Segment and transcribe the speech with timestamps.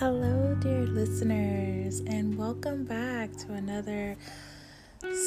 [0.00, 4.16] Hello, dear listeners, and welcome back to another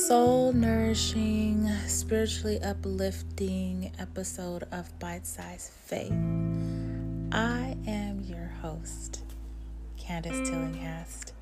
[0.07, 6.11] soul nourishing, spiritually uplifting episode of Bite Size Faith.
[7.31, 9.21] I am your host,
[9.95, 11.33] Candace Tillinghast.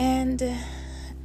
[0.00, 0.42] And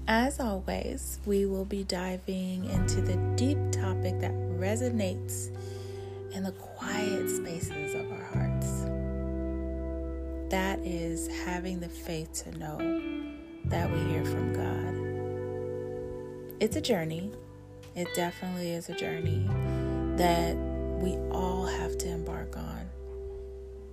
[0.07, 5.49] as always, we will be diving into the deep topic that resonates
[6.31, 8.10] in the quiet spaces of
[10.51, 12.77] that is having the faith to know
[13.65, 14.93] that we hear from God.
[16.61, 17.31] It's a journey.
[17.95, 19.47] It definitely is a journey
[20.17, 20.57] that
[20.99, 22.89] we all have to embark on.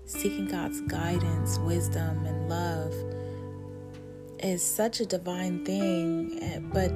[0.05, 2.93] Seeking God's guidance, wisdom, and love
[4.41, 6.91] is such a divine thing, eh, but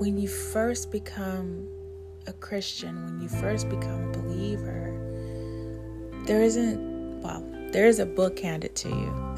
[0.00, 1.68] when you first become
[2.26, 4.96] a Christian, when you first become a believer,
[6.24, 9.34] there isn't well, there is a book handed to you.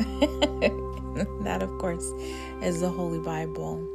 [1.44, 2.04] that, of course,
[2.62, 3.86] is the Holy Bible.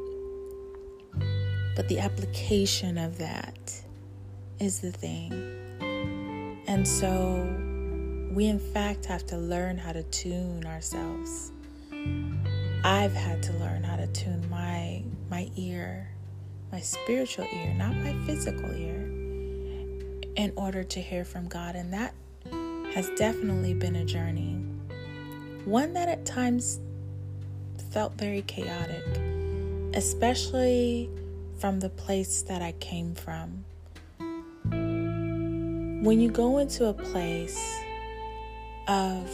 [1.75, 3.81] But the application of that
[4.59, 5.31] is the thing.
[6.67, 7.07] And so
[8.31, 11.51] we, in fact, have to learn how to tune ourselves.
[12.83, 16.09] I've had to learn how to tune my my ear,
[16.71, 19.01] my spiritual ear, not my physical ear,
[20.35, 21.75] in order to hear from God.
[21.75, 22.13] And that
[22.93, 24.55] has definitely been a journey.
[25.65, 26.79] One that at times
[27.91, 29.03] felt very chaotic,
[29.93, 31.09] especially
[31.59, 33.65] from the place that I came from.
[36.03, 37.59] When you go into a place
[38.87, 39.29] of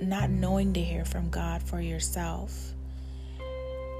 [0.00, 2.72] not knowing to hear from God for yourself,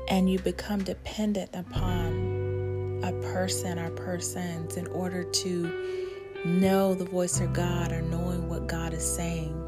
[0.09, 6.02] and you become dependent upon a person or persons in order to
[6.45, 9.59] know the voice of God or knowing what God is saying,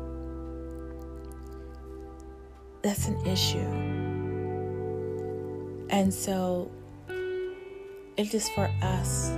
[2.83, 3.59] that's an issue.
[5.91, 6.71] And so
[8.17, 9.31] it is for us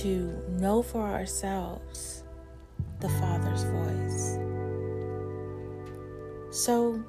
[0.00, 2.24] to know for ourselves
[3.00, 4.38] the Father's voice.
[6.50, 7.02] So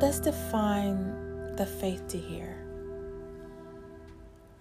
[0.00, 2.63] let's define the faith to hear.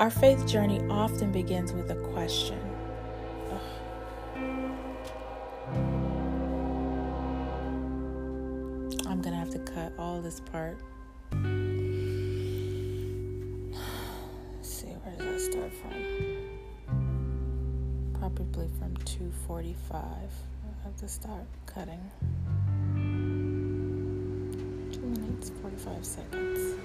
[0.04, 2.60] Our faith journey often begins with a question.
[9.08, 10.78] I'm going to have to cut all this part.
[14.58, 15.94] Let's see, where does that start from?
[18.20, 20.04] Probably from 245.
[20.04, 22.12] I have to start cutting.
[24.92, 26.76] 2 minutes, 45 seconds.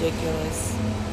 [0.00, 1.09] Ridiculous.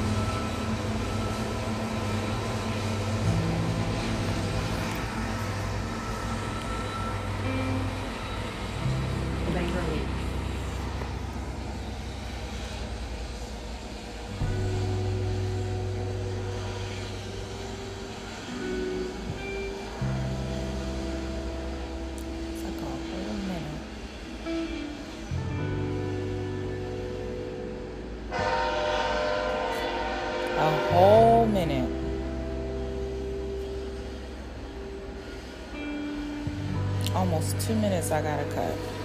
[31.47, 31.89] Minute.
[37.15, 38.96] Almost two minutes I gotta cut.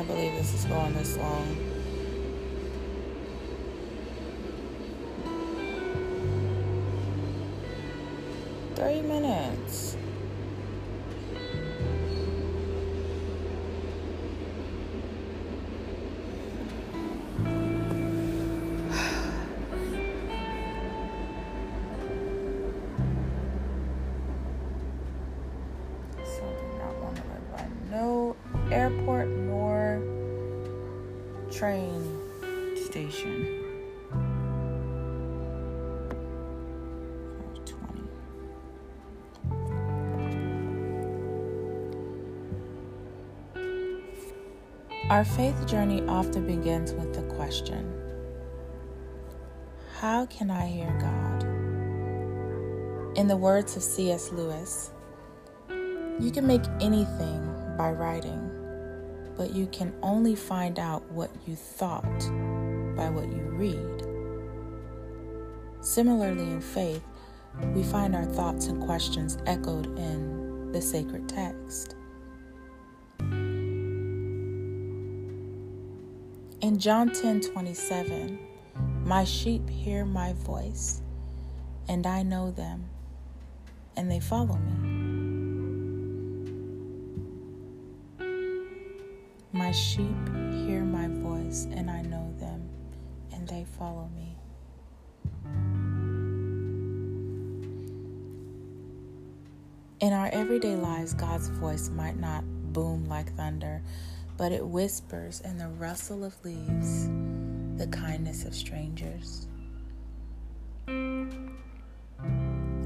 [0.00, 1.56] Can't believe this is going this long.
[8.76, 9.98] Thirty minutes.
[26.24, 26.42] So
[26.78, 27.14] not one
[27.52, 28.34] by no
[28.70, 29.28] airport
[31.60, 32.02] train
[32.74, 33.62] station.
[45.10, 47.92] Our faith journey often begins with the question
[49.98, 51.42] How can I hear God?
[53.18, 54.32] In the words of C.S.
[54.32, 54.92] Lewis,
[55.68, 57.46] you can make anything
[57.76, 58.49] by writing
[59.40, 62.02] but you can only find out what you thought
[62.94, 64.04] by what you read.
[65.80, 67.02] Similarly, in faith,
[67.72, 71.94] we find our thoughts and questions echoed in the sacred text.
[76.60, 78.38] In John 10 27,
[79.06, 81.00] my sheep hear my voice,
[81.88, 82.90] and I know them,
[83.96, 84.79] and they follow me.
[89.70, 90.28] My sheep
[90.66, 92.68] hear my voice, and I know them,
[93.32, 94.36] and they follow me.
[100.00, 103.80] In our everyday lives, God's voice might not boom like thunder,
[104.36, 107.06] but it whispers in the rustle of leaves,
[107.76, 109.46] the kindness of strangers.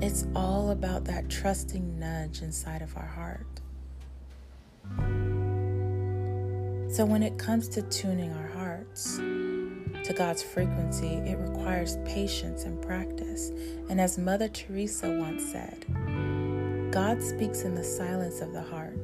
[0.02, 3.62] It's all about that trusting nudge inside of our heart.
[6.94, 12.80] So, when it comes to tuning our hearts to God's frequency, it requires patience and
[12.80, 13.50] practice.
[13.90, 15.84] And as Mother Teresa once said,
[16.92, 18.96] God speaks in the silence of the heart.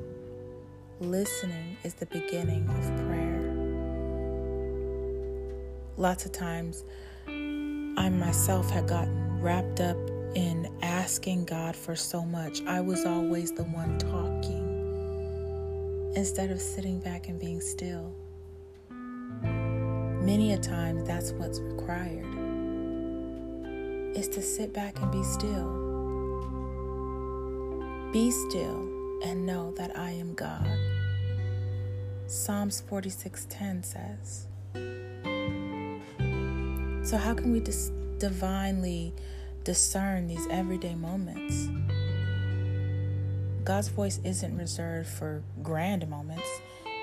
[1.01, 3.53] Listening is the beginning of prayer.
[5.97, 6.85] Lots of times,
[7.27, 9.99] I myself had gotten wrapped up
[10.37, 12.63] in asking God for so much.
[12.67, 14.70] I was always the one talking
[16.17, 18.12] instead of sitting back and being still.
[18.91, 22.27] Many a time, that's what's required
[24.17, 25.71] is to sit back and be still.
[28.12, 28.89] Be still
[29.25, 30.69] and know that I am God.
[32.27, 34.47] Psalms 46:10 says.
[37.09, 39.15] So how can we dis- divinely
[39.65, 41.69] discern these everyday moments?
[43.71, 46.49] God's voice isn't reserved for grand moments,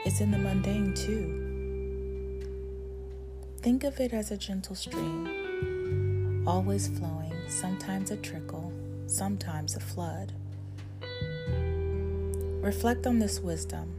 [0.04, 2.44] it's in the mundane too.
[3.62, 8.74] Think of it as a gentle stream, always flowing, sometimes a trickle,
[9.06, 10.34] sometimes a flood.
[12.62, 13.96] Reflect on this wisdom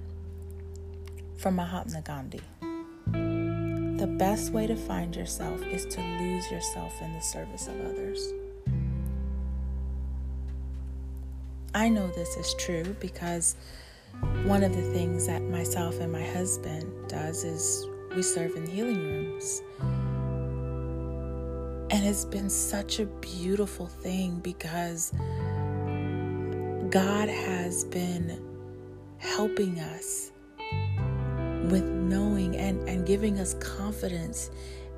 [1.38, 2.42] from Mahatma Gandhi.
[3.98, 8.30] The best way to find yourself is to lose yourself in the service of others.
[11.74, 13.56] I know this is true because
[14.44, 17.86] one of the things that myself and my husband does is
[18.16, 19.62] we serve in healing rooms.
[21.90, 25.12] And it's been such a beautiful thing because
[26.90, 28.42] God has been
[29.18, 30.32] helping us
[31.70, 34.50] with knowing and, and giving us confidence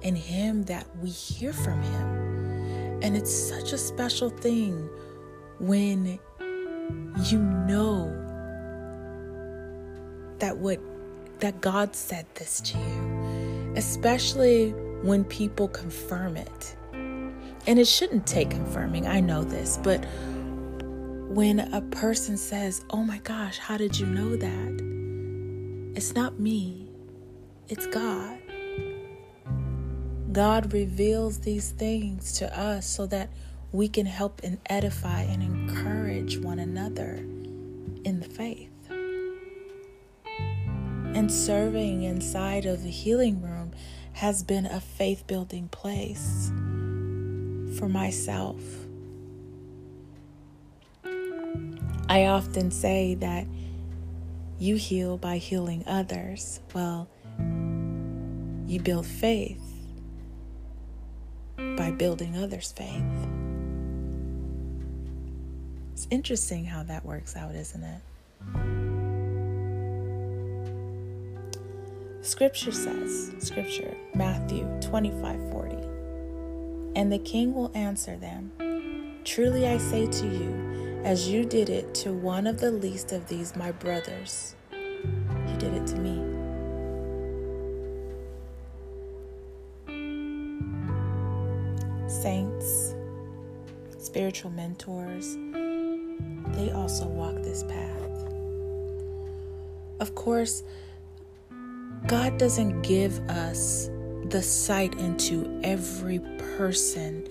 [0.02, 3.00] in Him that we hear from Him.
[3.02, 4.88] And it's such a special thing
[5.58, 6.18] when
[7.24, 8.16] you know
[10.38, 10.80] that what
[11.40, 14.70] that God said this to you, especially
[15.02, 16.76] when people confirm it.
[16.92, 20.04] And it shouldn't take confirming, I know this, but
[21.30, 25.96] when a person says, Oh my gosh, how did you know that?
[25.96, 26.88] It's not me,
[27.68, 28.38] it's God.
[30.32, 33.30] God reveals these things to us so that
[33.72, 37.14] we can help and edify and encourage one another
[38.04, 38.70] in the faith.
[41.14, 43.72] And serving inside of the healing room
[44.14, 46.50] has been a faith building place
[47.78, 48.60] for myself.
[52.08, 53.46] I often say that
[54.58, 56.60] you heal by healing others.
[56.74, 57.08] Well,
[58.66, 59.62] you build faith
[61.56, 63.29] by building others' faith.
[66.00, 68.00] It's interesting how that works out, isn't it?
[72.22, 75.76] Scripture says, Scripture, Matthew 25 40.
[76.96, 81.94] And the king will answer them, Truly I say to you, as you did it
[81.96, 86.16] to one of the least of these my brothers, you did it to me.
[92.08, 92.94] Saints,
[93.98, 95.36] spiritual mentors,
[96.54, 98.00] they also walk this path.
[100.00, 100.62] Of course,
[102.06, 103.90] God doesn't give us
[104.30, 106.20] the sight into every
[106.56, 107.26] person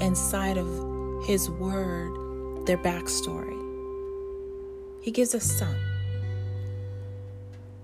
[0.00, 3.60] inside of His Word, their backstory.
[5.02, 5.76] He gives us some.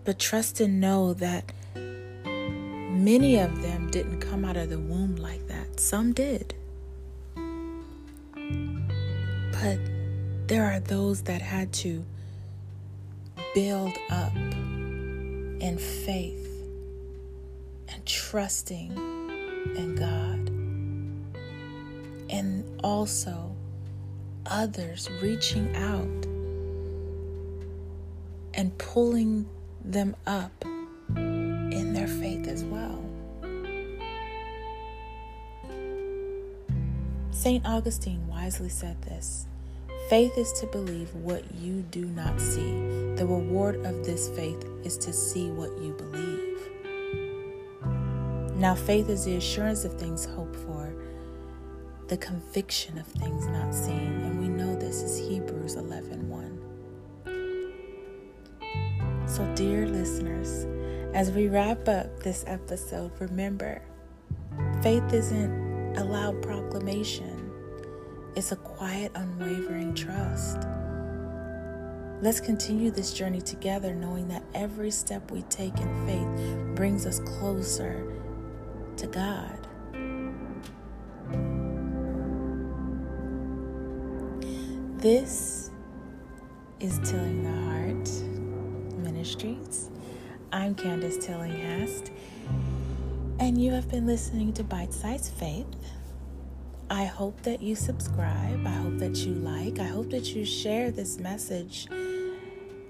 [0.04, 5.46] But trust and know that many of them didn't come out of the womb like
[5.48, 5.78] that.
[5.78, 6.54] Some did.
[9.52, 9.78] But
[10.50, 12.04] there are those that had to
[13.54, 16.44] build up in faith
[17.88, 18.90] and trusting
[19.76, 20.48] in God.
[22.30, 23.54] And also
[24.44, 26.26] others reaching out
[28.52, 29.48] and pulling
[29.84, 30.64] them up
[31.14, 33.04] in their faith as well.
[37.30, 37.64] St.
[37.64, 39.46] Augustine wisely said this
[40.10, 42.72] Faith is to believe what you do not see.
[43.14, 46.58] The reward of this faith is to see what you believe.
[48.56, 50.92] Now, faith is the assurance of things hoped for,
[52.08, 59.28] the conviction of things not seen, and we know this is Hebrews 11 1.
[59.28, 60.66] So, dear listeners,
[61.14, 63.80] as we wrap up this episode, remember
[64.82, 67.29] faith isn't a loud proclamation,
[68.36, 70.58] it's a quiet, unwavering trust.
[72.22, 77.18] Let's continue this journey together, knowing that every step we take in faith brings us
[77.20, 78.04] closer
[78.96, 79.66] to God.
[84.98, 85.70] This
[86.78, 88.10] is Tilling the Heart
[88.98, 89.88] Ministries.
[90.52, 92.10] I'm Candace Tillinghast,
[93.38, 95.66] and you have been listening to Bite Size Faith.
[96.90, 98.66] I hope that you subscribe.
[98.66, 99.78] I hope that you like.
[99.78, 101.86] I hope that you share this message.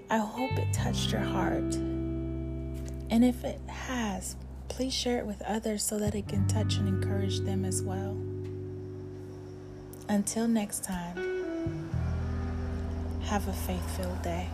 [0.09, 1.75] I hope it touched your heart.
[1.75, 4.35] And if it has,
[4.69, 8.17] please share it with others so that it can touch and encourage them as well.
[10.09, 11.89] Until next time,
[13.25, 14.49] have a faith filled day.